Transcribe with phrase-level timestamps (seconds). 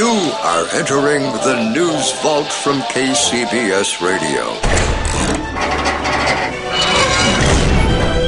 [0.00, 4.54] You are entering the news vault from KCBS Radio.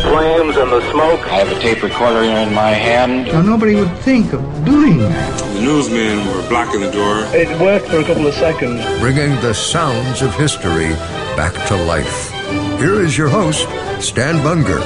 [0.03, 1.21] Flames and the smoke.
[1.29, 3.29] I have a tape recorder in my hand.
[3.29, 5.39] Now, nobody would think of doing that.
[5.55, 7.25] The newsmen were blocking the door.
[7.35, 8.85] It worked for a couple of seconds.
[9.01, 10.91] Bringing the sounds of history
[11.37, 12.31] back to life.
[12.81, 13.67] Here is your host,
[13.99, 14.83] Stan Bunger.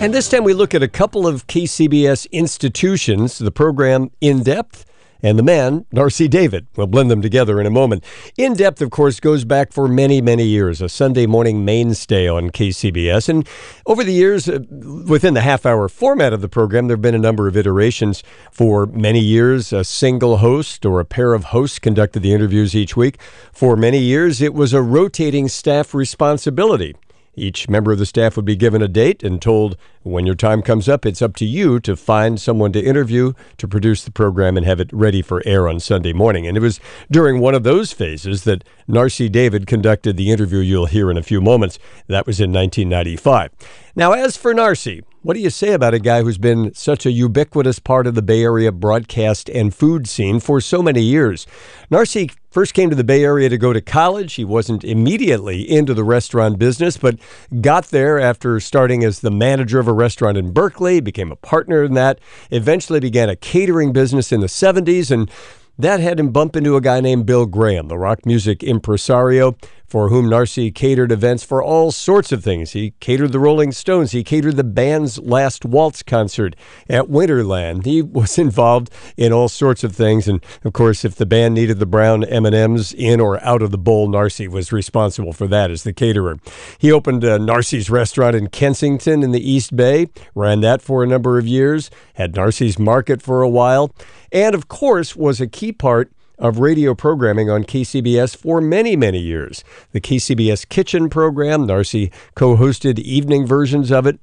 [0.00, 4.86] And this time we look at a couple of KCBS institutions, the program In Depth
[5.22, 6.66] and the man, Narsai David.
[6.76, 8.04] We'll blend them together in a moment.
[8.36, 12.50] In Depth, of course, goes back for many, many years, a Sunday morning mainstay on
[12.50, 13.28] KCBS.
[13.28, 13.48] And
[13.86, 14.60] over the years, uh,
[15.06, 18.22] within the half hour format of the program, there have been a number of iterations.
[18.52, 22.96] For many years, a single host or a pair of hosts conducted the interviews each
[22.96, 23.20] week.
[23.52, 26.94] For many years, it was a rotating staff responsibility.
[27.38, 30.62] Each member of the staff would be given a date and told when your time
[30.62, 34.56] comes up, it's up to you to find someone to interview, to produce the program,
[34.56, 36.46] and have it ready for air on Sunday morning.
[36.46, 40.86] And it was during one of those phases that Narsai David conducted the interview you'll
[40.86, 41.78] hear in a few moments.
[42.06, 43.50] That was in 1995.
[43.94, 47.10] Now, as for Narsai, what do you say about a guy who's been such a
[47.10, 51.46] ubiquitous part of the Bay Area broadcast and food scene for so many years?
[51.90, 54.34] Narsai first came to the Bay Area to go to college.
[54.34, 57.18] He wasn't immediately into the restaurant business, but
[57.60, 61.82] got there after starting as the manager of a restaurant in Berkeley, became a partner
[61.82, 62.20] in that,
[62.50, 65.30] eventually began a catering business in the 70s, and
[65.78, 69.56] that had him bump into a guy named Bill Graham, the rock music impresario
[69.88, 72.72] for whom Narsai catered events for all sorts of things.
[72.72, 74.12] He catered the Rolling Stones.
[74.12, 76.54] He catered the band's last waltz concert
[76.88, 77.86] at Winterland.
[77.86, 81.78] He was involved in all sorts of things, and of course, if the band needed
[81.78, 85.84] the brown M&Ms in or out of the bowl, Narsai was responsible for that as
[85.84, 86.38] the caterer.
[86.78, 91.06] He opened uh, Narsai's restaurant in Kensington in the East Bay, ran that for a
[91.06, 93.94] number of years, had Narsai's Market for a while,
[94.30, 99.18] and of course was a key part of radio programming on KCBS for many, many
[99.18, 99.64] years.
[99.92, 104.18] The KCBS Kitchen program, Narsai co hosted evening versions of it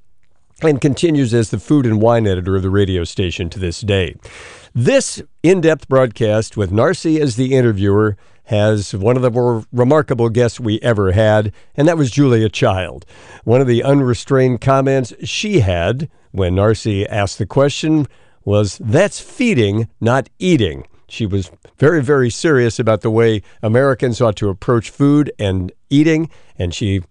[0.61, 4.15] and continues as the food and wine editor of the radio station to this day.
[4.73, 10.29] This in depth broadcast with Narsai as the interviewer has one of the more remarkable
[10.29, 13.05] guests we ever had, and that was Julia Child.
[13.43, 18.07] One of the unrestrained comments she had when Narsai asked the question
[18.43, 20.85] was, That's feeding, not eating.
[21.07, 26.29] She was very, very serious about the way Americans ought to approach food and eating,
[26.57, 27.01] and she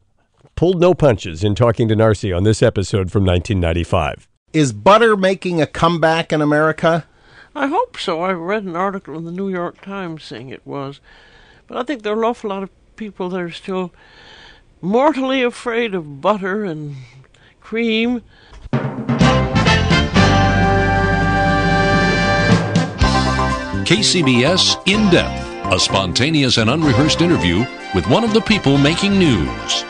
[0.56, 4.28] pulled no punches in talking to Narsai on this episode from 1995.
[4.52, 7.06] Is butter making a comeback in America?
[7.54, 8.22] I hope so.
[8.22, 11.00] I read an article in the New York Times saying it was.
[11.66, 13.92] But I think there are an awful lot of people that are still
[14.80, 16.96] mortally afraid of butter and
[17.60, 18.22] cream.
[23.94, 29.84] KCBS In Depth, a spontaneous and unrehearsed interview with one of the people making news.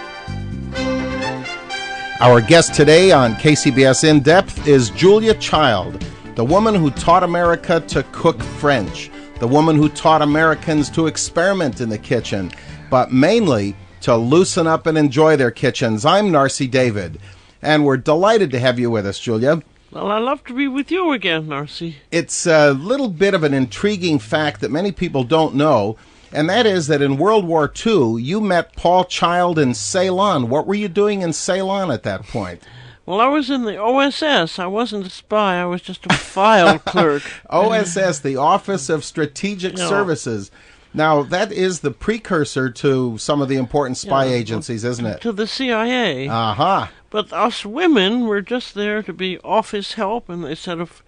[2.20, 6.04] Our guest today on KCBS In Depth is Julia Child,
[6.34, 9.10] the woman who taught America to cook French,
[9.40, 12.52] the woman who taught Americans to experiment in the kitchen,
[12.90, 16.04] but mainly to loosen up and enjoy their kitchens.
[16.04, 17.18] I'm Narsai David,
[17.62, 19.62] and we're delighted to have you with us, Julia.
[19.94, 21.94] Well, I love to be with you again, Narsai.
[22.10, 25.96] It's a little bit of an intriguing fact that many people don't know,
[26.32, 30.48] and that is that in World War II, you met Paul Child in Ceylon.
[30.48, 32.60] What were you doing in Ceylon at that point?
[33.06, 34.58] Well, I was in the OSS.
[34.58, 35.60] I wasn't a spy.
[35.60, 37.22] I was just a file clerk.
[37.48, 39.88] OSS, the Office of Strategic No.
[39.88, 40.50] Services.
[40.92, 45.20] Now, that is the precursor to some of the important spy Yeah, agencies, isn't it?
[45.20, 46.28] To the CIA.
[46.28, 46.86] Uh huh.
[47.14, 51.00] But us women were just there to be office help, and they said if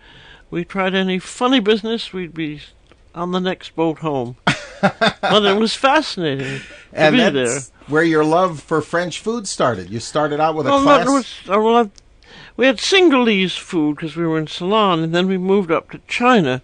[0.53, 2.61] we tried any funny business, we'd be
[3.13, 4.37] on the next boat home.
[4.81, 7.61] but it was fascinating to And that's there.
[7.89, 9.91] where your love for French food started.
[9.91, 11.09] You started out with a Well, class.
[11.09, 11.91] was, uh, well,
[12.57, 15.99] we had Singhalese food because we were in Ceylon, and then we moved up to
[16.07, 16.63] China.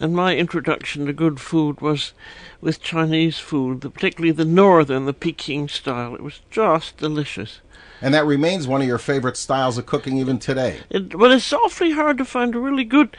[0.00, 2.12] And my introduction to good food was
[2.60, 6.16] with Chinese food, particularly the northern, the Peking style.
[6.16, 7.60] It was just delicious.
[8.04, 10.80] And that remains one of your favorite styles of cooking even today.
[10.90, 13.16] It, but it's awfully hard to find a really good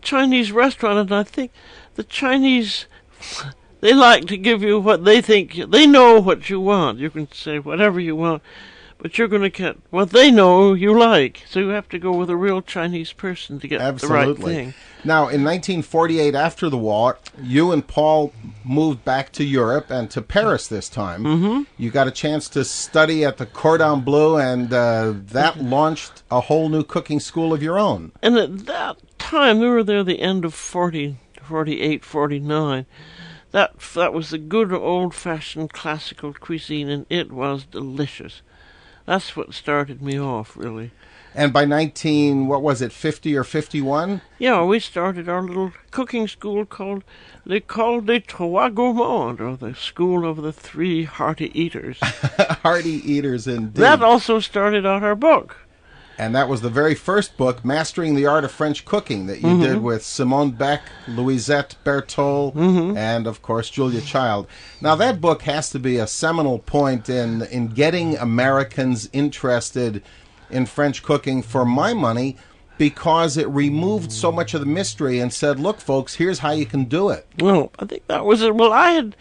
[0.00, 1.52] Chinese restaurant, and I think
[1.96, 2.86] the Chinese
[3.82, 6.98] they like to give you what they think they know what you want.
[6.98, 8.42] You can say whatever you want,
[9.02, 11.42] but you're going to get what they know you like.
[11.48, 14.54] So you have to go with a real Chinese person to get the right Absolutely.
[14.54, 14.74] thing.
[15.02, 18.32] Now, in 1948, after the war, you and Paul
[18.64, 21.24] moved back to Europe and to Paris this time.
[21.24, 21.62] Mm-hmm.
[21.76, 26.42] You got a chance to study at the Cordon Bleu, and uh, that launched a
[26.42, 28.12] whole new cooking school of your own.
[28.22, 32.86] And at that time, we were there the end of 40, 48, 49.
[33.50, 38.42] That, that was the good old fashioned classical cuisine, and it was delicious.
[39.06, 40.92] That's what started me off, really.
[41.34, 44.20] And by 19, what was it, 50 or 51?
[44.38, 47.04] Yeah, we started our little cooking school called
[47.46, 51.98] L'École des Trois Gourmands, or the School of the Three Hearty Eaters.
[52.02, 53.76] Hearty Eaters, indeed.
[53.76, 55.56] that also started out our book.
[56.18, 59.48] And that was the very first book, Mastering the Art of French Cooking, that you
[59.48, 59.62] Mm-hmm.
[59.62, 62.96] did with Simone Beck, Louisette Bertholle, Mm-hmm.
[62.96, 64.46] and of course Julia Child.
[64.80, 70.02] Now that book has to be a seminal point in in getting Americans interested
[70.50, 72.36] in French cooking for my money
[72.78, 76.66] because it removed so much of the mystery and said, "Look, folks, here's how you
[76.66, 78.54] can do it." Well, I think that was it.
[78.54, 79.16] Well, I had,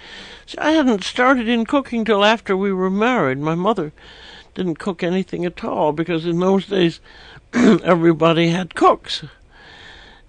[0.58, 3.38] I hadn't started in cooking till after we were married.
[3.38, 3.92] My mother
[4.54, 7.00] didn't cook anything at all because in those days
[7.54, 9.24] everybody had cooks,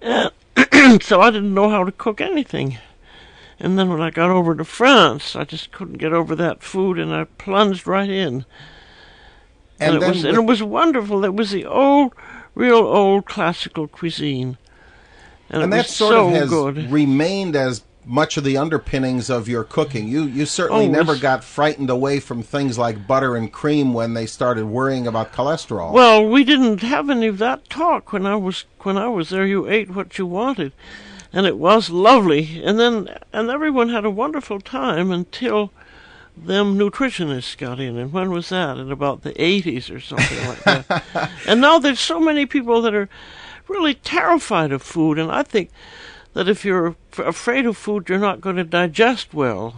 [0.01, 0.31] and
[1.03, 2.77] so I didn't know how to cook anything.
[3.59, 6.99] And then when I got over to France, I just couldn't get over that food,
[6.99, 8.45] and I plunged right in.
[9.79, 11.23] And And, it was and it was wonderful.
[11.23, 12.13] It was the old,
[12.55, 14.57] real old classical cuisine,
[15.49, 16.91] and, and that sort so of has good.
[16.91, 20.07] remained as much of the underpinnings of your cooking.
[20.07, 24.13] You you certainly Oh, never got frightened away from things like butter and cream when
[24.13, 25.91] they started worrying about cholesterol.
[25.93, 29.45] Well, we didn't have any of that talk when I was when I was there.
[29.45, 30.73] You ate what you wanted,
[31.31, 32.61] and it was lovely.
[32.63, 35.71] And then and everyone had a wonderful time until
[36.35, 37.97] them nutritionists got in.
[37.97, 38.77] And when was that?
[38.77, 41.31] In about the eighties or something like that.
[41.47, 43.07] And now there's so many people that are
[43.69, 45.69] really terrified of food, and I think
[46.33, 49.75] that if you're afraid of food, you're not going to digest well.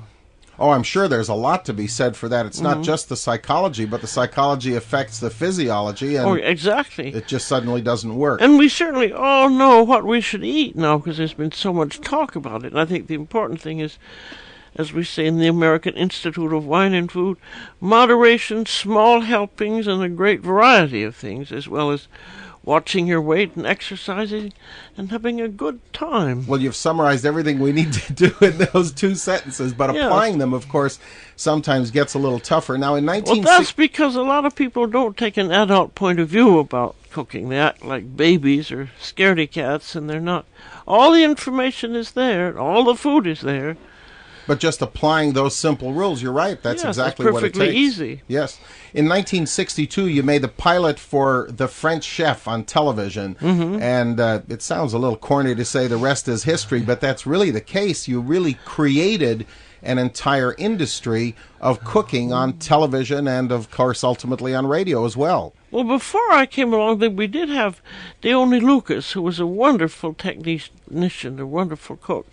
[0.58, 2.46] oh, I'm sure there's a lot to be said for that.
[2.46, 2.78] It's Mm-hmm.
[2.78, 7.14] not just the psychology, but the psychology affects the physiology, and oh, exactly.
[7.14, 8.40] it just suddenly doesn't work.
[8.42, 12.00] And we certainly all know what we should eat now because there's been so much
[12.00, 12.72] talk about it.
[12.72, 13.98] And I think the important thing is,
[14.78, 17.38] as we say in the American Institute of Wine and Food,
[17.82, 22.08] moderation, small helpings, and a great variety of things, as well as
[22.66, 24.52] watching your weight and exercising
[24.98, 26.46] and having a good time.
[26.48, 30.08] well, you've summarized everything we need to do in those two sentences, but Yeah.
[30.08, 31.00] applying them, of course,
[31.36, 32.78] sometimes gets a little tougher.
[32.78, 33.44] Now, in 19.
[33.44, 36.96] Well, that's because a lot of people don't take an adult point of view about
[37.12, 37.50] cooking.
[37.50, 40.46] They act like babies or scaredy cats, and they're not.
[40.88, 43.78] All the information is there, all the food is there.
[44.48, 46.62] But just applying those simple rules, you're right.
[46.62, 47.78] That's Yes, that's exactly what it perfectly takes.
[47.78, 48.22] easy.
[48.28, 48.58] Yes.
[48.94, 53.36] In 1962, you made the pilot for The French Chef on television.
[53.36, 53.82] Mm-hmm.
[53.82, 57.26] And uh, it sounds a little corny to say the rest is history, but that's
[57.26, 58.08] really the case.
[58.08, 59.46] You really created
[59.82, 65.54] an entire industry of cooking on television and, of course, ultimately on radio as well.
[65.72, 67.82] Well, before I came along, then we did have
[68.22, 72.28] Dione Lucas, who was a wonderful technician, a wonderful cook.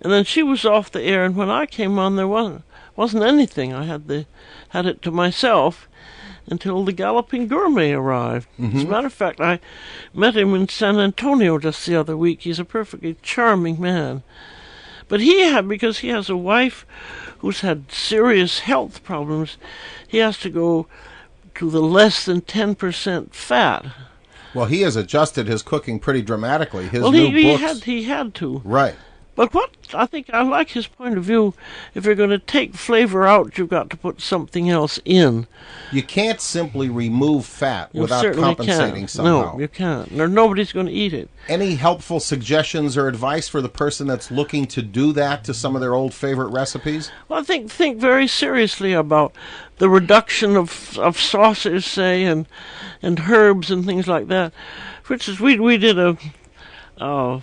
[0.00, 2.62] And then she was off the air, and when I came on, there wasn't
[2.94, 3.72] wasn't anything.
[3.72, 4.26] I had the
[4.70, 5.88] had it to myself
[6.48, 8.48] until the Galloping Gourmet arrived.
[8.58, 8.90] As a mm-hmm.
[8.90, 9.60] matter of fact, I
[10.14, 12.42] met him in San Antonio just the other week.
[12.42, 14.22] He's a perfectly charming man.
[15.08, 16.86] But he had, because he has a wife
[17.38, 19.56] who's had serious health problems,
[20.06, 20.86] he has to go
[21.56, 23.86] to the less than 10% fat.
[24.54, 26.88] Well, he has adjusted his cooking pretty dramatically.
[26.88, 27.62] His well, new he, he books.
[27.62, 28.62] had he had to.
[28.64, 28.96] Right.
[29.36, 31.54] But what I think I like his point of view.
[31.94, 35.46] If you're going to take flavor out, you've got to put something else in.
[35.92, 39.10] You can't simply remove fat You without compensating can't.
[39.10, 39.52] somehow.
[39.52, 40.10] No, you can't.
[40.18, 41.28] Or nobody's going to eat it.
[41.48, 45.76] Any helpful suggestions or advice for the person that's looking to do that to some
[45.76, 47.12] of their old favorite recipes?
[47.28, 49.34] Well, I think think very seriously about
[49.78, 52.46] the reduction of of sauces, say, and
[53.02, 54.52] and herbs and things like that.
[55.02, 56.16] For instance, we we did a
[56.98, 57.42] uh, a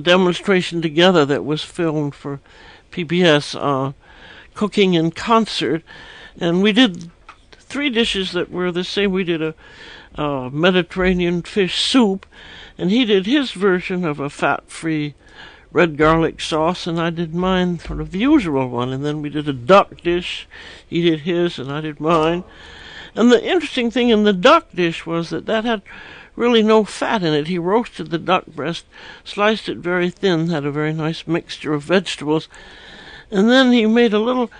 [0.00, 2.40] demonstration together that was filmed for
[2.90, 3.92] PBS, uh,
[4.54, 5.82] cooking in concert,
[6.38, 7.10] and we did
[7.52, 9.12] three dishes that were the same.
[9.12, 9.54] We did a
[10.16, 12.26] uh, Mediterranean fish soup,
[12.76, 15.14] and he did his version of a fat-free
[15.72, 18.92] red garlic sauce, and I did mine, sort of the usual one.
[18.92, 20.46] And then we did a duck dish.
[20.86, 22.44] He did his, and I did mine.
[23.14, 25.82] And the interesting thing in the duck dish was that that had
[26.42, 27.46] really no fat in it.
[27.46, 28.84] He roasted the duck breast,
[29.22, 32.48] sliced it very thin, had a very nice mixture of vegetables,
[33.30, 34.50] and then he made a little,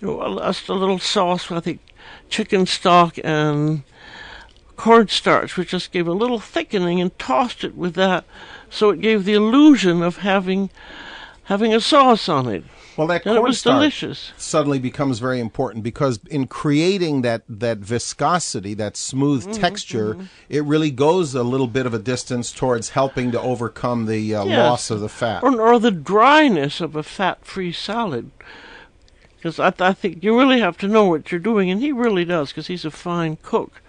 [0.00, 1.48] you know, just a little sauce.
[1.52, 1.78] I think
[2.28, 3.84] chicken stock and
[4.76, 8.24] cornstarch, which just gave a little thickening, and tossed it with that,
[8.68, 10.70] so it gave the illusion of having
[11.44, 12.64] having a sauce on it.
[12.98, 14.32] Well, that was cornstarch delicious.
[14.36, 20.16] suddenly becomes very important because in creating that, that viscosity, that smooth Mm-hmm, texture,
[20.48, 24.44] it really goes a little bit of a distance towards helping to overcome the uh,
[24.44, 24.58] Yes.
[24.58, 25.44] loss of the fat.
[25.44, 28.30] or, or the dryness of a fat-free salad.
[29.36, 32.24] Because I, I think you really have to know what you're doing, and he really
[32.24, 33.80] does, because he's a fine cook.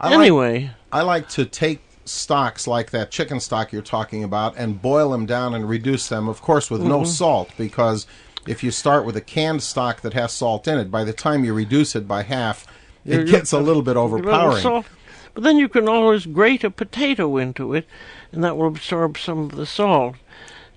[0.00, 4.54] I like- anyway, I like to take stocks like that chicken stock you're talking about
[4.56, 7.06] and boil them down and reduce them, of course, with no Mhm.
[7.06, 8.06] salt, because
[8.46, 11.44] if you start with a canned stock that has salt in it, by the time
[11.44, 12.66] you reduce it by half,
[13.04, 14.62] it You're- gets a little bit overpowering.
[14.62, 14.86] salt.
[15.34, 17.86] But then you can always grate a potato into it,
[18.32, 20.14] and that will absorb some of the salt,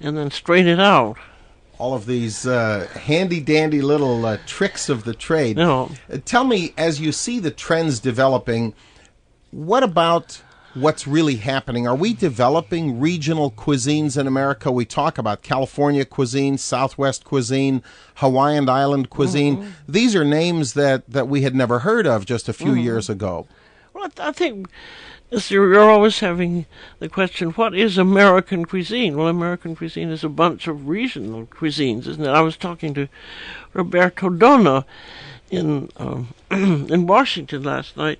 [0.01, 1.17] and then strain it out.
[1.79, 5.55] all of these uh, handy dandy little uh, tricks of the trade.
[5.57, 5.91] No.
[6.11, 8.73] Uh, Tell me, as you see the trends developing,
[9.51, 10.41] what about
[10.73, 11.87] what's really happening?
[11.87, 14.71] Are we developing regional cuisines in America?
[14.71, 17.81] We talk about California cuisine, Southwest cuisine,
[18.15, 19.73] Hawaiian Island cuisine.
[19.87, 22.83] These are names that, that we had never heard of just a few Mhm.
[22.83, 23.47] years ago.
[23.93, 24.69] Well, I I think
[25.29, 26.65] you're, you're always having
[26.99, 29.17] the question, what is American cuisine?
[29.17, 32.29] Well, American cuisine is a bunch of regional cuisines, isn't it?
[32.29, 33.07] I was talking to
[33.73, 34.85] Roberto Donna
[35.49, 38.19] in um, in Washington last night,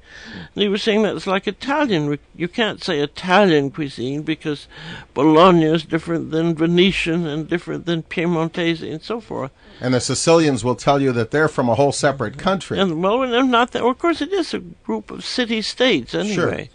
[0.56, 2.18] and he was saying that it's like Italian.
[2.36, 4.68] You can't say Italian cuisine because
[5.14, 9.52] Bologna is different than Venetian and different than Piemontese and so forth.
[9.80, 12.80] And the Sicilians will tell you that they're from a whole separate country.
[12.80, 13.84] And well, and they're not that.
[13.84, 16.34] Well, of course, it is a group of city states anyway.
[16.34, 16.74] Sure.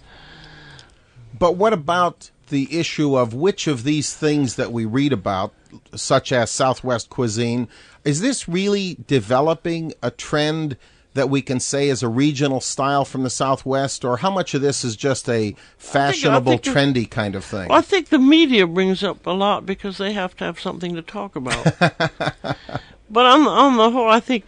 [1.39, 5.53] But what about the issue of which of these things that we read about,
[5.95, 7.69] such as Southwest cuisine,
[8.05, 10.77] is this really developing a trend
[11.15, 14.63] that we can say is a regional style from the Southwest, or how much of
[14.63, 17.69] this is just a fashionable, think it- trendy kind of thing?
[17.69, 20.95] Well, I think the media brings up a lot because they have to have something
[20.95, 21.65] to talk about.
[21.79, 24.45] but on on the whole, I think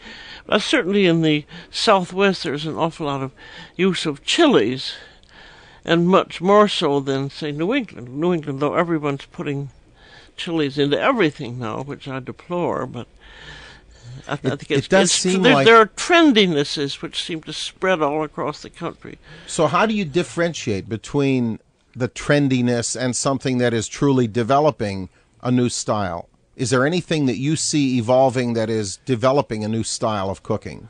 [0.49, 3.33] uh, certainly in the Southwest there's an awful lot of
[3.76, 4.95] use of chilies,
[5.85, 8.09] and much more so than say New England.
[8.19, 9.71] New England, though everyone's putting
[10.37, 13.07] chilies into everything now, which I deplore, but.
[14.26, 17.43] I, I It- think it does it's- seem there, like- there are trendinesses which seem
[17.43, 19.19] to spread all across the country.
[19.47, 21.59] So, how do you differentiate between
[21.95, 25.11] the trendiness and something that is truly developing
[25.43, 26.29] a new style?
[26.57, 30.88] Is there anything that you see evolving that is developing a new style of cooking?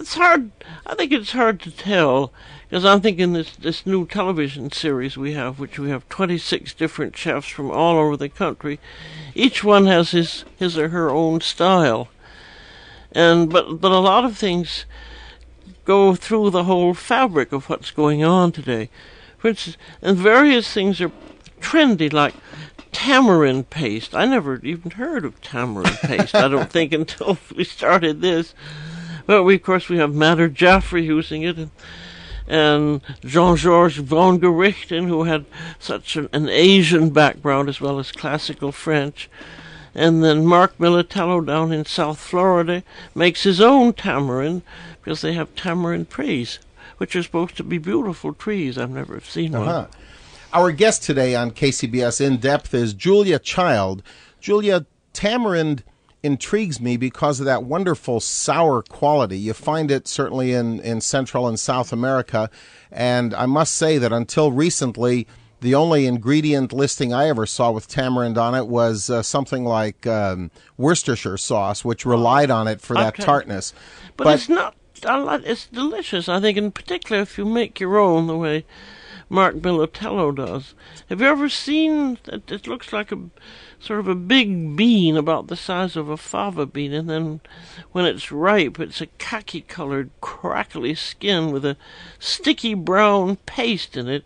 [0.00, 0.50] It's hard.
[0.86, 2.32] I think it's hard to tell
[2.68, 7.16] because I'm thinking this this new television series we have, which we have 26 different
[7.16, 8.80] chefs from all over the country.
[9.34, 12.08] Each one has his his or her own style,
[13.12, 14.84] and but but a lot of things
[15.84, 18.90] go through the whole fabric of what's going on today.
[19.44, 21.12] Instance, and various things are
[21.60, 22.34] trendy, like
[22.90, 24.14] tamarind paste.
[24.14, 26.34] I never even heard of tamarind paste.
[26.34, 28.54] I don't think until we started this.
[29.26, 31.70] But we, of course, we have Madhur Jaffrey using it, and,
[32.46, 35.44] and Jean-Georges Vongerichten, who had
[35.78, 39.28] such an, an Asian background as well as classical French.
[39.94, 42.82] And then Mark Militello down in South Florida
[43.14, 44.62] makes his own tamarind
[45.02, 46.58] because they have tamarind trees,
[46.98, 48.76] which are supposed to be beautiful trees.
[48.76, 49.68] I've never seen one.
[49.68, 49.86] Uh-huh.
[50.52, 54.02] Our guest today on KCBS In Depth is Julia Child.
[54.40, 55.82] Julia, tamarind
[56.22, 59.38] intrigues me because of that wonderful sour quality.
[59.38, 62.50] You find it certainly in, in Central and South America.
[62.90, 65.26] And I must say that until recently,
[65.60, 70.06] the only ingredient listing I ever saw with tamarind on it was uh, something like
[70.06, 73.24] um, Worcestershire sauce, which relied on it for that Okay.
[73.24, 73.72] tartness.
[74.16, 74.74] But, it's not.
[75.04, 76.28] I like, it's delicious.
[76.28, 78.64] I think, in particular, if you make your own the way
[79.28, 80.74] Mark Militello does.
[81.08, 82.18] Have you ever seen?
[82.26, 83.18] It, it looks like a
[83.78, 87.40] sort of a big bean about the size of a fava bean, and then
[87.92, 91.76] when it's ripe, it's a khaki-colored, crackly skin with a
[92.18, 94.24] sticky brown paste in it.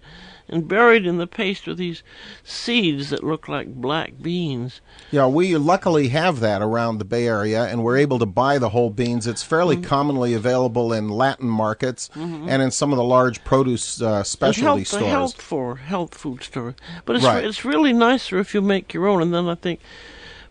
[0.52, 2.02] And buried in the paste are these
[2.42, 4.80] seeds that look like black beans.
[5.12, 8.70] Yeah, we luckily have that around the Bay Area, and we're able to buy the
[8.70, 9.26] whole beans.
[9.28, 9.84] It's fairly Mm-hmm.
[9.84, 14.86] commonly available in Latin markets and in some of the large produce uh, specialty health,
[14.88, 15.04] stores.
[15.06, 17.44] Health for health food store, but it's Right.
[17.44, 19.78] it's really nicer if you make your own, and then I think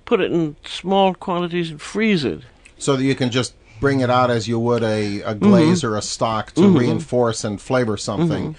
[0.05, 2.41] put it in small quantities and freeze it.
[2.77, 5.39] so that you can just bring it out as you would a, a Mm-hmm.
[5.49, 8.55] glaze or a stock to reinforce and flavor something.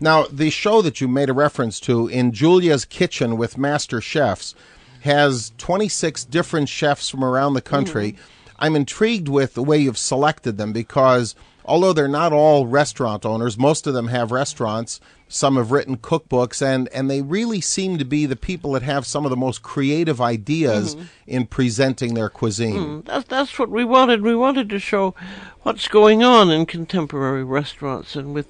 [0.00, 4.54] Now, the show that you made a reference to in Julia's Kitchen with Master Chefs
[5.02, 8.12] has 26 different chefs from around the country.
[8.12, 8.54] Mm-hmm.
[8.58, 13.58] I'm intrigued with the way you've selected them because although they're not all restaurant owners,
[13.58, 15.00] most of them have restaurants.
[15.28, 19.06] Some have written cookbooks, and, and they really seem to be the people that have
[19.06, 21.04] some of the most creative ideas mm-hmm.
[21.28, 23.02] in presenting their cuisine.
[23.02, 24.22] Mm, that's that's what we wanted.
[24.22, 25.14] We wanted to show
[25.62, 28.48] what's going on in contemporary restaurants and with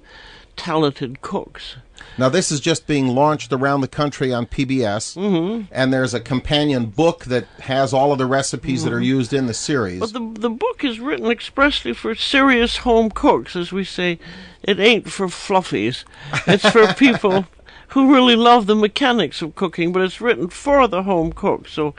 [0.57, 1.77] talented cooks.
[2.19, 5.65] Now, this is just being launched around the country on PBS, mm-hmm.
[5.71, 9.47] and there's a companion book that has all of the recipes that are used in
[9.47, 10.01] the series.
[10.01, 14.19] But the the book is written expressly for serious home cooks, as we say.
[14.63, 16.05] It ain't for fluffies.
[16.47, 17.47] It's for people
[17.89, 21.95] who really love the mechanics of cooking, but it's written for the home cook, so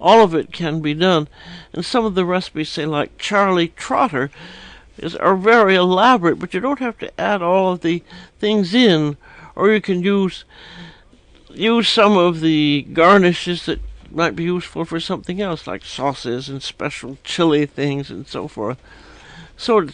[0.00, 1.28] all of it can be done.
[1.72, 4.30] And some of the recipes, say like Charlie Trotter,
[5.02, 8.02] is are very elaborate, but you don't have to add all of the
[8.38, 9.16] things in,
[9.54, 10.44] or you can use
[11.50, 13.80] use some of the garnishes that
[14.10, 18.78] might be useful for something else, like sauces and special chili things and so forth.
[19.56, 19.88] So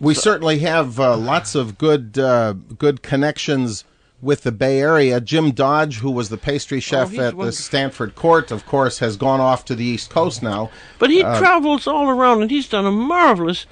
[0.00, 3.84] we certainly have uh, lots of good uh, good connections
[4.22, 5.20] with the Bay Area.
[5.20, 7.52] Jim Dodge, who was the pastry chef Oh, at the wonderful.
[7.52, 10.70] Stanford Court, of course, has gone off to the East Coast now.
[10.98, 13.66] But he Uh, travels all around, and he's done a marvelous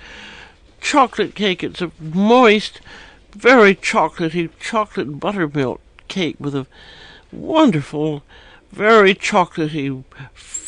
[0.81, 1.63] chocolate cake.
[1.63, 2.81] It's a moist,
[3.33, 6.67] very chocolatey chocolate buttermilk cake with a
[7.31, 8.25] wonderful,
[8.73, 10.03] very chocolatey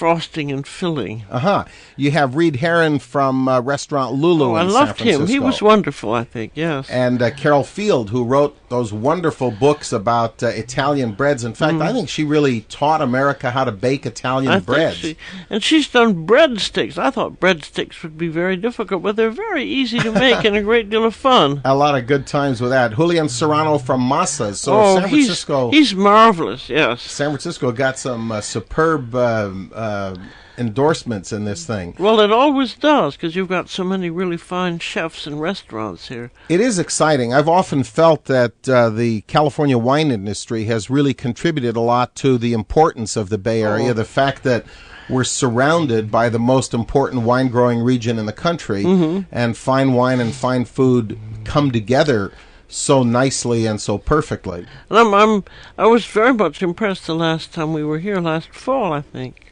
[0.03, 1.23] frosting and filling.
[1.31, 1.65] Uh huh.
[1.97, 5.29] You have Reed Hearon from uh, restaurant Lulu Oh, I loved him.
[5.29, 6.51] He was wonderful, I think.
[6.57, 6.91] Yes.
[6.91, 11.45] and uh, Carol Field, who wrote those wonderful books about uh, Italian breads.
[11.45, 14.57] In fact, I think she really taught America how to bake Italian Mm.
[14.57, 14.97] I breads.
[14.97, 15.17] she,
[15.51, 16.99] and she's done breadsticks.
[16.99, 20.63] I thought breadsticks would be very difficult, but they're very easy to make and a
[20.63, 21.61] great deal of fun.
[21.65, 22.95] A lot of good times with that.
[22.97, 24.59] Julian Serrano from Masa's.
[24.61, 26.69] So oh, San Francisco, he's he's marvelous.
[26.69, 27.03] Yes.
[27.03, 30.15] San Francisco got some uh, superb um uh,
[30.59, 31.95] endorsements in this thing.
[31.99, 36.31] Well, it always does because you've got so many really fine chefs and restaurants here.
[36.49, 37.33] It is exciting.
[37.35, 42.39] I've often felt that uh, the California wine industry has really contributed a lot to
[42.39, 43.91] the importance of the Bay Area.
[43.91, 43.95] Oh.
[43.95, 44.65] The fact that
[45.09, 49.27] we're surrounded by the most important wine growing region in the country, Mhm.
[49.33, 52.33] and fine wine and fine food come together
[52.69, 54.65] so nicely and so perfectly.
[54.89, 55.45] And I'm, I'm
[55.77, 59.52] I was very much impressed the last time we were here last fall, I think,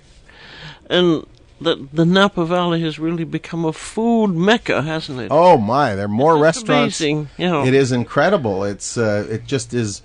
[0.90, 1.24] and
[1.62, 5.28] that the Napa Valley has really become a food mecca, hasn't it?
[5.30, 7.00] Oh my, there are more restaurants.
[7.00, 7.64] amazing, you know.
[7.64, 8.64] It is incredible.
[8.64, 10.02] It's uh, it just is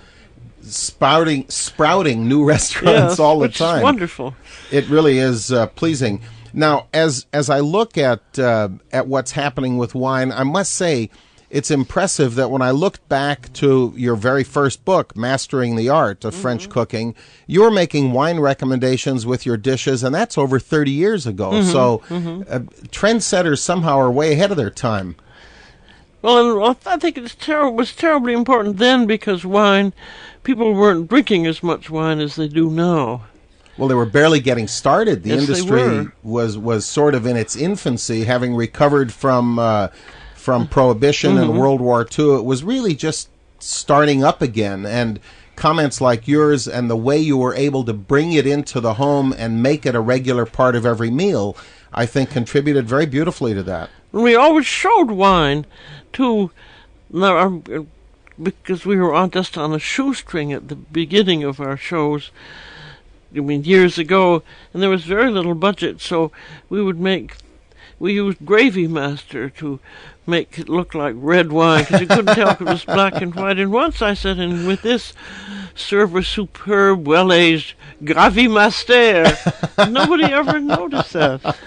[0.62, 3.84] sprouting sprouting new restaurants Yes, all the time.
[3.84, 4.36] wonderful.
[4.72, 6.22] It really is uh, pleasing.
[6.54, 11.10] Now, as as I look at uh, at what's happening with wine, I must say
[11.50, 16.26] it's impressive that when I looked back to your very first book, Mastering the Art
[16.26, 16.42] of Mm-hmm.
[16.42, 17.16] French Cooking,
[17.48, 21.52] you were making wine recommendations with your dishes, and that's over 30 years ago.
[21.52, 22.46] Mhm, So, mhm.
[22.50, 25.16] uh, trendsetters somehow are way ahead of their time.
[26.22, 29.94] Well, I think it ter- was terribly important then because wine,
[30.44, 33.26] people weren't drinking as much wine as they do now.
[33.78, 35.22] Well, they were barely getting started.
[35.24, 39.90] The Yes, industry was was sort of in its infancy, having recovered from uh,
[40.46, 41.58] from Prohibition and Mhm.
[41.58, 42.36] World War II.
[42.36, 44.86] It was really just starting up again.
[44.86, 45.20] And
[45.56, 49.34] comments like yours and the way you were able to bring it into the home
[49.36, 51.58] and make it a regular part of every meal,
[51.92, 53.90] I think, contributed very beautifully to that.
[54.12, 55.66] We always showed wine
[56.14, 56.52] to,
[57.12, 57.64] um,
[58.42, 62.30] because we were on just on a shoestring at the beginning of our shows.
[63.36, 66.32] I mean, years ago, and there was very little budget, so
[66.70, 67.38] we would make.
[67.98, 69.80] We used Gravy Master to
[70.28, 73.34] make it look like red wine because you couldn't tell if it was black and
[73.36, 73.60] white.
[73.60, 75.14] And once I said, and with this,
[75.76, 79.26] serve a superb, well-aged Gravy Master.
[79.90, 81.58] Nobody ever noticed that.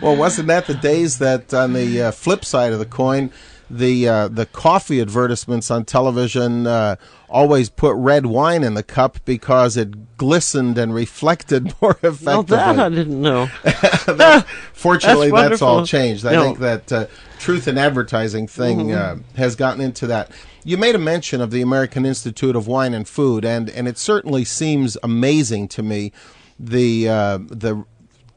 [0.00, 3.30] Well, wasn't that the days that on the uh, flip side of the coin,
[3.72, 6.96] the uh, the coffee advertisements on television uh,
[7.28, 12.26] always put red wine in the cup because it glistened and reflected more effectively.
[12.26, 13.48] Well, that I didn't know.
[14.06, 16.26] That- fortunately, That's that's, all changed.
[16.26, 16.42] I Yeah.
[16.42, 17.06] think that uh,
[17.40, 18.96] truth in advertising thing Mhm.
[18.96, 20.30] uh, has gotten into that.
[20.62, 23.96] You made a mention of the American Institute of Wine and Food, and, and it
[23.98, 26.12] certainly seems amazing to me
[26.58, 27.84] the uh, the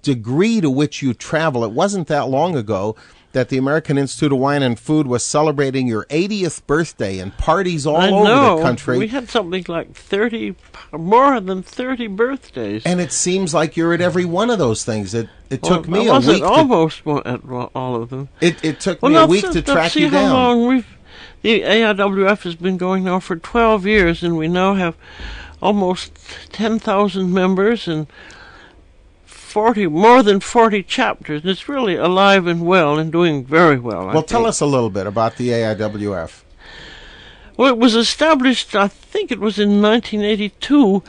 [0.01, 1.63] degree to which you travel.
[1.63, 2.95] It wasn't that long ago
[3.33, 7.85] that the American Institute of Wine and Food was celebrating your 80th birthday and parties
[7.85, 8.57] all I over know.
[8.57, 8.97] the country.
[8.97, 10.55] We had something like 30,
[10.93, 12.83] more than 30 birthdays.
[12.85, 15.13] and it seems like you're at every one of those things.
[15.13, 16.41] It it took Well, me I a week.
[16.41, 17.41] To, almost one at
[17.75, 18.29] all of them.
[18.41, 20.33] it it took Well, me a week to track see you how down.
[20.33, 20.87] long we've
[21.41, 24.95] the AIWF has been going now for 12 years, and we now have
[25.61, 26.11] almost
[26.53, 28.07] 10,000 members and
[29.53, 31.41] 40 more than 40 chapters.
[31.43, 34.09] And it's really alive and well and doing very well.
[34.09, 34.49] I Well, tell think.
[34.49, 36.41] us a little bit about the AIWF.
[37.55, 41.03] Well, it was established, I think it was in 1982,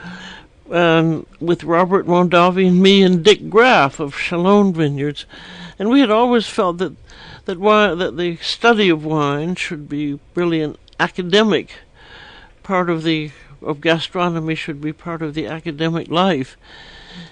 [0.70, 5.24] um, with Robert Mondavi and me and Dick Graff of Chalone Vineyards,
[5.78, 6.92] and we had always felt that
[7.46, 11.76] that wine, that the study of wine should be really an academic
[12.62, 13.30] part of the
[13.62, 16.58] of gastronomy should be part of the academic life,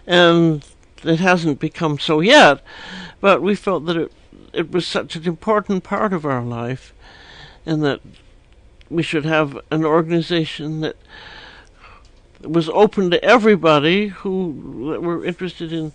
[0.06, 0.62] and
[1.04, 2.62] it hasn't become so yet,
[3.20, 4.12] but we felt that it
[4.52, 6.92] it was such an important part of our life,
[7.64, 8.00] and that
[8.90, 10.96] we should have an organization that
[12.42, 15.92] was open to everybody who were interested in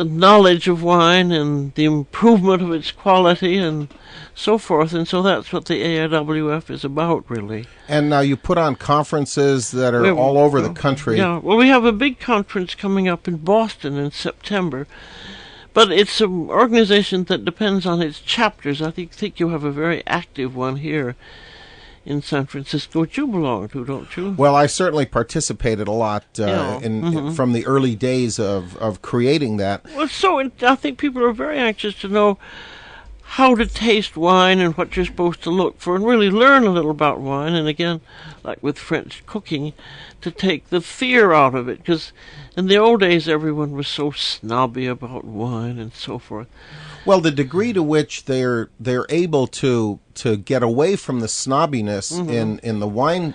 [0.00, 3.86] the knowledge of wine and the improvement of its quality and
[4.34, 4.94] so forth.
[4.94, 7.66] And so that's what the AIWF is about, really.
[7.86, 11.18] And now you put on conferences that are We- all over the country.
[11.18, 14.86] Yeah, well, we have a big conference coming up in Boston in September,
[15.74, 18.80] but it's an organization that depends on its chapters.
[18.80, 21.14] I think think you have a very active one here
[22.04, 24.30] in San Francisco, which you belong to, don't you?
[24.30, 27.36] Well, I certainly participated a lot uh, Yeah, in, mhm.
[27.36, 29.84] from the early days of, of creating that.
[29.96, 32.38] Well, so I think people are very anxious to know
[33.22, 36.70] how to taste wine and what you're supposed to look for, and really learn a
[36.70, 37.54] little about wine.
[37.54, 38.00] And again,
[38.42, 39.72] like with French cooking,
[40.20, 42.12] to take the fear out of it, because
[42.60, 46.46] in the old days everyone was so snobby about wine and so forth.
[47.06, 52.12] Well, the degree to which they're they're able to to get away from the snobbiness
[52.12, 52.28] Mhm.
[52.30, 53.32] in in the wine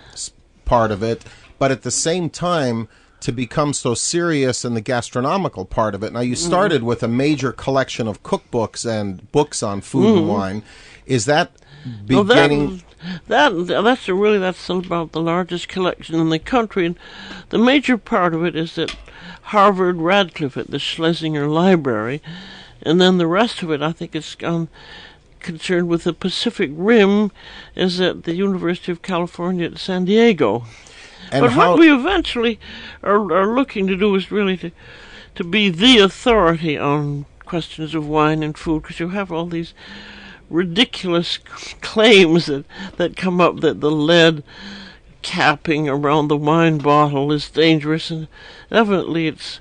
[0.64, 1.26] part of it,
[1.58, 2.88] but at the same time
[3.22, 6.14] to become so serious in the gastronomical part of it.
[6.14, 6.46] Now, you Mhm.
[6.52, 10.28] started with a major collection of cookbooks and books on food and Mhm.
[10.28, 10.64] wine.
[11.08, 11.52] Is that
[12.08, 12.84] Well, beginning?
[13.28, 16.96] that, that that's a really that's about the largest collection in the country, and
[17.50, 18.92] the major part of it is at
[19.46, 22.22] Harvard Radcliffe at the Schlesinger Library,
[22.82, 24.70] and then the rest of it I think is um,
[25.40, 27.32] concerned with the Pacific Rim,
[27.76, 30.66] is at the University of California at San Diego.
[31.32, 32.60] And but how- what we eventually
[33.04, 34.72] are, are looking to do is really to
[35.36, 39.74] to be the authority on questions of wine and food, because you have all these
[40.50, 41.38] ridiculous
[41.82, 42.64] claims that,
[42.96, 44.44] that come up that the lead
[45.22, 48.28] capping around the wine bottle is dangerous, and
[48.72, 49.60] evidently it's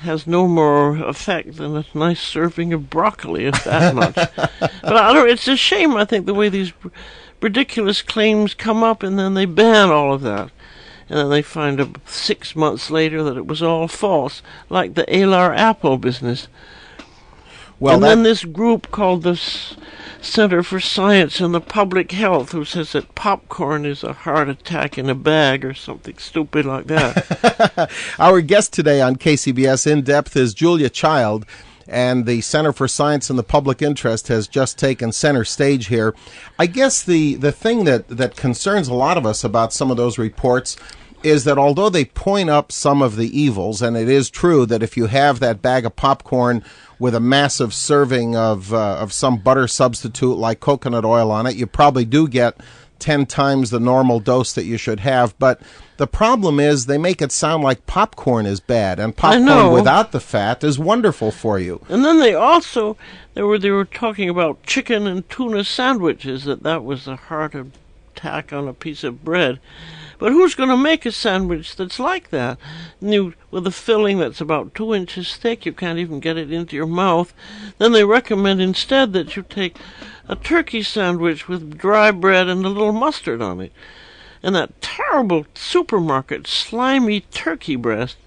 [0.00, 4.14] has no more effect than a nice serving of broccoli, if that much.
[4.14, 5.28] but I don't.
[5.28, 6.90] It's a shame, I think, the way these r-
[7.42, 10.50] ridiculous claims come up, and then they ban all of that,
[11.10, 14.40] and then they find out six months later that it was all false,
[14.70, 16.48] like the Alar Apple business.
[17.78, 19.76] Well, and that- then this group called the S-
[20.22, 24.98] Center for Science and the Public Health, who says that popcorn is a heart attack
[24.98, 27.90] in a bag or something stupid like that.
[28.18, 31.46] Our guest today on KCBS In Depth is Julia Child,
[31.88, 36.14] and the Center for Science and the Public Interest has just taken center stage here.
[36.58, 39.96] I guess the, the thing that, that concerns a lot of us about some of
[39.96, 40.76] those reports
[41.22, 44.82] is that although they point up some of the evils, and it is true that
[44.82, 46.64] if you have that bag of popcorn
[47.00, 51.56] with a massive serving of uh, of some butter substitute like coconut oil on it,
[51.56, 52.60] you probably do get
[53.00, 55.36] 10 times the normal dose that you should have.
[55.38, 55.60] But
[55.96, 60.20] the problem is they make it sound like popcorn is bad, and popcorn without the
[60.20, 61.84] fat is wonderful for you.
[61.88, 62.96] And then they also
[63.34, 67.54] they were they were talking about chicken and tuna sandwiches that that was the heart
[68.20, 69.60] tack on a piece of bread.
[70.18, 72.58] But who's going to make a sandwich that's like that?
[73.00, 76.76] You, with a filling that's about two inches thick, you can't even get it into
[76.76, 77.32] your mouth.
[77.78, 79.78] Then they recommend instead that you take
[80.28, 83.72] a turkey sandwich with dry bread and a little mustard on it.
[84.42, 88.18] And that terrible supermarket slimy turkey breast.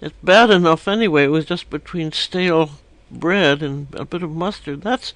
[0.00, 1.24] It's bad enough anyway.
[1.24, 2.70] It was just between stale
[3.10, 4.80] bread and a bit of mustard.
[4.80, 5.12] That's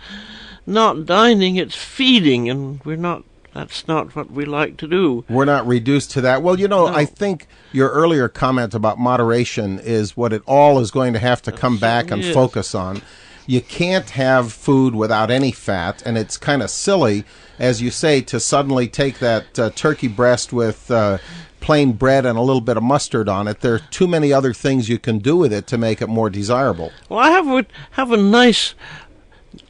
[0.66, 5.24] not dining, it's feeding, and we're not that's not what we like to do.
[5.28, 6.42] We're not reduced to that.
[6.42, 6.94] Well, you know, no.
[6.94, 11.40] I think your earlier comment about moderation is what it all is going to have
[11.42, 12.34] to come back and is.
[12.34, 13.00] focus on.
[13.46, 17.24] You can't have food without any fat, and it's kind of silly,
[17.58, 21.18] as you say, to suddenly take that uh, turkey breast with uh,
[21.60, 23.60] plain bread and a little bit of mustard on it.
[23.60, 26.28] There are too many other things you can do with it to make it more
[26.28, 26.92] desirable.
[27.08, 28.74] Well, I have have a nice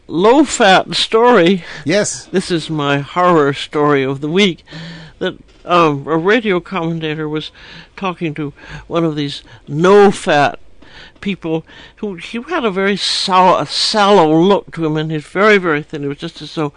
[0.07, 1.65] low fat story.
[1.85, 2.27] Yes.
[2.27, 4.65] This is my horror story of the week.
[5.19, 7.51] That um, a radio commentator was
[7.97, 8.53] talking to
[8.87, 10.59] one of these no fat
[11.21, 11.65] people
[11.97, 16.05] who he had a very sallow, sallow look to him and he's very, very thin.
[16.05, 16.73] It was just as though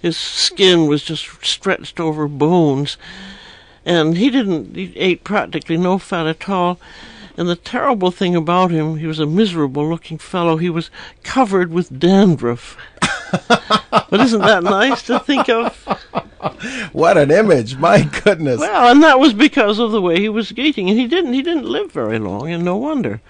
[0.00, 2.96] his skin was just stretched over bones.
[3.84, 6.78] And he didn't, he ate practically no fat at all.
[7.40, 10.58] And the terrible thing about him, he was a miserable looking fellow.
[10.58, 10.90] He was
[11.22, 12.76] covered with dandruff.
[13.48, 15.74] but isn't that nice to think of?
[16.92, 17.78] What an image!
[17.78, 18.60] My goodness.
[18.60, 21.40] Well, and that was because of the way he was eating, and he didn't he
[21.40, 23.22] didn't live very long, and no wonder.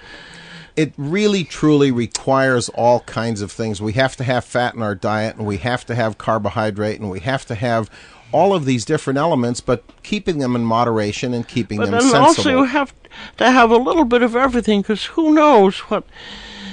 [0.75, 3.81] It really truly requires all kinds of things.
[3.81, 7.11] We have to have fat in our diet, and we have to have carbohydrate, and
[7.11, 7.89] we have to have
[8.33, 12.03] all of these different elements, but keeping them in moderation and keeping but them then
[12.03, 12.27] sensible.
[12.27, 12.95] also you have
[13.37, 16.05] to have a little bit of everything, because who knows what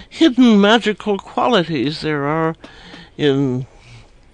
[0.09, 2.55] hidden magical qualities there are
[3.17, 3.65] in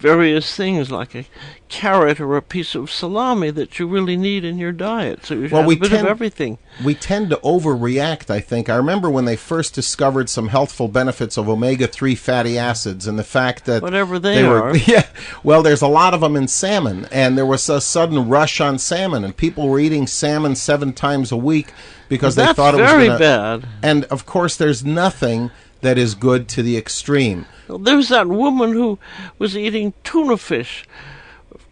[0.04, 1.26] various things like a
[1.70, 5.26] carrot or a piece of salami that you really need in your diet.
[5.26, 6.58] So you well, have we a bit tend, of everything.
[6.84, 8.70] We tend to overreact, I think.
[8.70, 13.18] I remember when they first discovered some healthful benefits of omega 3 fatty acids and
[13.18, 13.82] the fact that.
[13.82, 14.63] Whatever they, they are.
[14.63, 15.08] Were, yeah.
[15.42, 18.78] Well, there's a lot of them in salmon, and there was a sudden rush on
[18.80, 21.74] salmon, and people were eating salmon seven times a week
[22.10, 23.68] because well, they thought it was very gonna, bad.
[23.82, 25.50] And of course, there's nothing
[25.84, 27.46] that is good to the extreme.
[27.67, 29.00] There was that woman who
[29.38, 30.86] was eating tuna fish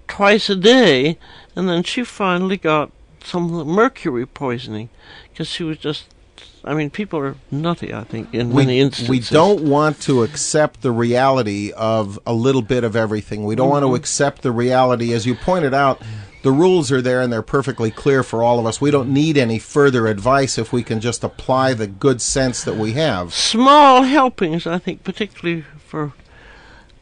[0.07, 1.17] twice a day,
[1.55, 2.91] and then she finally got
[3.23, 4.89] some mercury poisoning
[5.29, 6.05] because she was just.
[6.63, 7.91] I mean, people are nutty.
[7.91, 9.09] I think in we, many instances.
[9.09, 13.45] We don't want to accept the reality of a little bit of everything.
[13.45, 13.71] We don't mm-hmm.
[13.71, 16.03] want to accept the reality, as you pointed out
[16.43, 18.81] the rules are there and they're perfectly clear for all of us.
[18.81, 22.75] We don't need any further advice if we can just apply the good sense that
[22.75, 23.33] we have.
[23.33, 26.13] Small helpings, I think, particularly for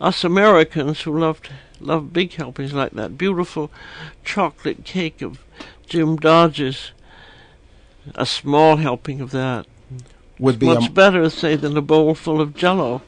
[0.02, 1.49] us Americans who loved
[1.80, 3.71] love big helpings like that beautiful
[4.25, 5.39] chocolate cake of
[5.88, 6.91] Jim Dodge's.
[8.15, 9.67] A small helping of that
[10.39, 13.02] would be much better, say, than a bowl full of Jello.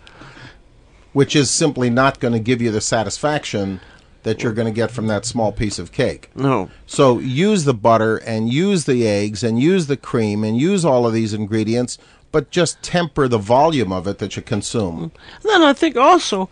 [1.14, 3.82] Which is simply not going to give you the satisfaction
[4.24, 6.30] that you're going to get from that small piece of cake.
[6.36, 6.70] No.
[6.86, 11.08] So use the butter and use the eggs and use the cream and use all
[11.08, 11.98] of these ingredients,
[12.32, 15.12] but just temper the volume of it that you consume.
[15.12, 15.12] Mm.
[15.44, 16.50] Then I think also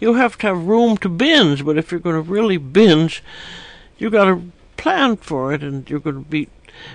[0.00, 3.22] you have to have room to binge, but if you're going to really binge,
[3.98, 4.42] you got to
[4.76, 6.48] plan for it and you're going to be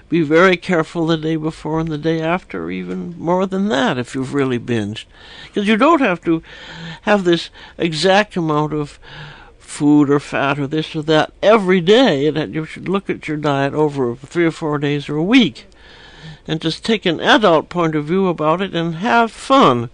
[0.10, 4.16] be very careful the day before and the day after, even more than that if
[4.16, 5.06] you've really binged.
[5.46, 6.44] Because you don't have to
[7.04, 9.00] have this exact amount of
[9.68, 13.28] food or fat or this or that every day, and that you should look at
[13.28, 15.66] your diet over three or four days or a week
[16.48, 19.90] and just take an adult point of view about it and have fun.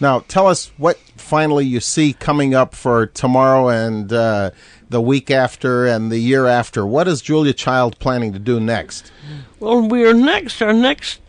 [0.00, 4.50] Now, tell us what finally you see coming up for tomorrow and uh,
[4.90, 6.84] the week after and the year after.
[6.84, 9.10] What is Julia Child planning to do next?
[9.58, 10.60] Well, we are next.
[10.60, 11.20] Our next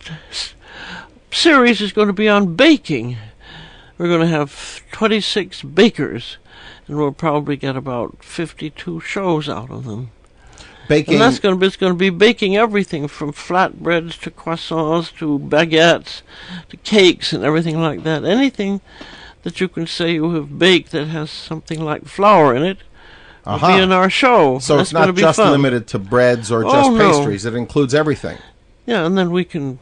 [1.32, 3.18] series is going to be on baking.
[3.98, 6.38] We're going to have 26 bakers
[6.88, 10.12] and we'll probably get about 52 shows out of them.
[10.88, 11.16] Baking.
[11.16, 15.14] And that's going to be, it's going to be baking everything from flatbreads to croissants
[15.18, 16.22] to baguettes
[16.70, 18.24] to cakes and everything like that.
[18.24, 18.80] Anything
[19.44, 22.78] that you can say you have baked that has something like flour in it
[23.46, 23.68] uh-huh.
[23.68, 24.60] will be in our show.
[24.60, 25.52] So that's it's not just fun.
[25.52, 26.98] limited to breads or oh, just no.
[26.98, 27.46] pastries.
[27.46, 28.38] It includes everything.
[28.86, 29.80] Yeah, and then we can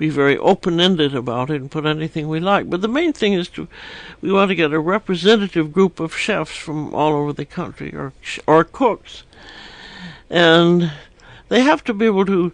[0.00, 2.70] be very open-ended about it and put anything we like.
[2.70, 3.68] But the main thing is to
[4.22, 8.14] we want to get a representative group of chefs from all over the country or
[8.46, 9.24] or cooks,
[10.30, 10.90] and
[11.50, 12.50] they have to be able to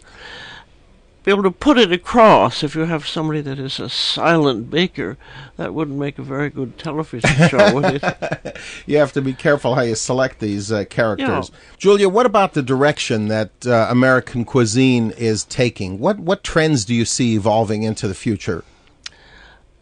[1.27, 2.63] be able to put it across.
[2.63, 5.17] If you have somebody that is a silent baker,
[5.57, 8.57] that wouldn't make a very good television show, would it?
[8.85, 11.51] you have to be careful how you select these uh, characters.
[11.51, 11.59] Yeah.
[11.77, 15.99] Julia, what about the direction that uh, American cuisine is taking?
[15.99, 18.63] What what trends do you see evolving into the future?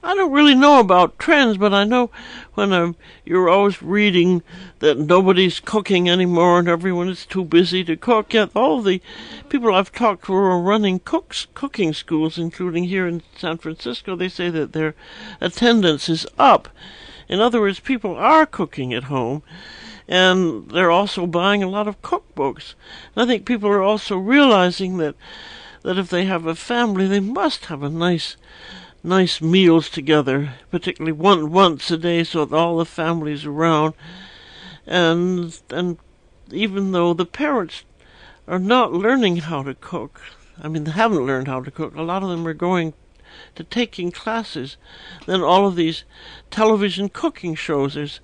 [0.05, 2.11] I don't really know about trends, but I know
[2.53, 4.43] when I'm, you're always reading
[4.77, 8.31] that nobody's cooking anymore and everyone is too busy to cook.
[8.31, 9.01] Yet all the
[9.49, 14.15] people I've talked to who are running cooks, cooking schools, including here in San Francisco,
[14.15, 14.93] they say that their
[15.41, 16.69] attendance is up.
[17.27, 19.41] In other words, people are cooking at home
[20.07, 22.75] and they're also buying a lot of cookbooks.
[23.15, 25.15] And I think people are also realizing that
[25.81, 28.37] that if they have a family, they must have a nice
[29.05, 33.93] nice meals together, particularly one once a day, so that all the families around.
[34.85, 35.97] And and
[36.51, 37.83] even though the parents
[38.47, 40.21] are not learning how to cook,
[40.61, 41.95] I mean they haven't learned how to cook.
[41.95, 42.93] A lot of them are going
[43.55, 44.77] to taking classes.
[45.25, 46.03] Then all of these
[46.49, 47.93] television cooking shows.
[47.93, 48.19] There's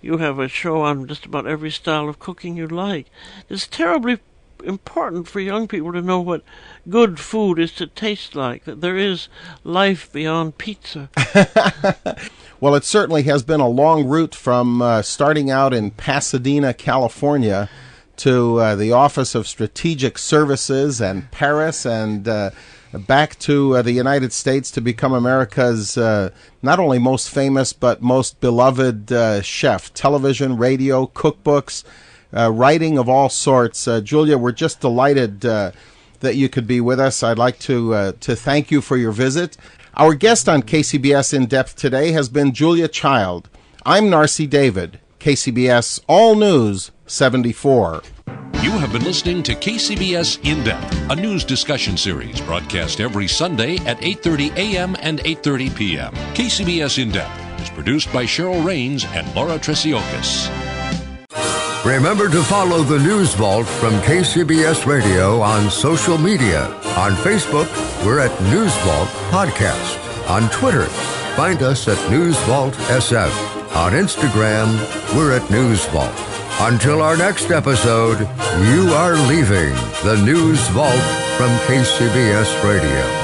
[0.00, 3.06] you have a show on just about every style of cooking you like.
[3.48, 4.18] It's terribly
[4.62, 6.42] important for young people to know what
[6.88, 9.28] good food is to taste like, that there is
[9.62, 11.08] life beyond pizza.
[12.60, 17.68] well, it certainly has been a long route from uh, starting out in Pasadena, California,
[18.16, 22.28] to uh, the Office of Strategic Services and Paris and.
[22.28, 22.50] Uh,
[22.98, 26.30] back to uh, the United States to become America's uh,
[26.62, 29.92] not only most famous but most beloved uh, chef.
[29.94, 31.84] Television, radio, cookbooks,
[32.34, 33.86] writing of all sorts.
[33.86, 35.72] Uh, Julia, we're just delighted uh,
[36.20, 37.22] that you could be with us.
[37.22, 39.56] I'd like to to thank you for your visit.
[39.96, 43.48] Our guest on KCBS In Depth today has been Julia Child.
[43.86, 48.02] I'm Narsai David, KCBS All News 74.
[48.62, 53.76] You have been listening to KCBS In Depth, a news discussion series broadcast every Sunday
[53.86, 54.96] at 8:30 a.m.
[55.00, 56.14] and 8:30 p.m.
[56.34, 60.48] KCBS In Depth is produced by Cheryl Rains and Laura Tresiokas.
[61.84, 66.64] Remember to follow the News Vault from KCBS Radio on social media.
[66.96, 67.68] On Facebook,
[68.06, 69.98] we're at News Vault Podcast.
[70.30, 70.86] On Twitter,
[71.36, 73.30] find us at News Vault SF.
[73.76, 74.66] On Instagram,
[75.14, 76.10] we're at News Vault.
[76.60, 78.20] Until our next episode,
[78.72, 81.02] you are leaving the News Vault
[81.36, 83.23] from KCBS Radio.